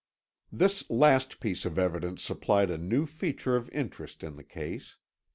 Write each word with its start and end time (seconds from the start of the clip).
This 0.51 0.89
last 0.89 1.39
piece 1.39 1.63
of 1.63 1.77
evidence 1.77 2.23
supplied 2.23 2.71
a 2.71 2.77
new 2.79 3.05
feature 3.05 3.55
of 3.55 3.69
interest 3.69 4.23
in 4.23 4.35
the 4.35 4.43
case. 4.43 4.97